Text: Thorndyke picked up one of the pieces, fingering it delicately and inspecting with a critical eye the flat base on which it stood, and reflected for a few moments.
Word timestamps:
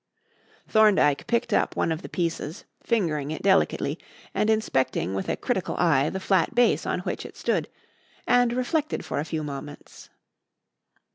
Thorndyke 0.67 1.27
picked 1.27 1.53
up 1.53 1.75
one 1.75 1.91
of 1.91 2.01
the 2.01 2.09
pieces, 2.09 2.65
fingering 2.81 3.29
it 3.29 3.43
delicately 3.43 3.99
and 4.33 4.49
inspecting 4.49 5.13
with 5.13 5.29
a 5.29 5.37
critical 5.37 5.75
eye 5.77 6.09
the 6.09 6.19
flat 6.19 6.55
base 6.55 6.87
on 6.87 7.01
which 7.01 7.23
it 7.23 7.37
stood, 7.37 7.67
and 8.25 8.51
reflected 8.51 9.05
for 9.05 9.19
a 9.19 9.25
few 9.25 9.43
moments. 9.43 10.09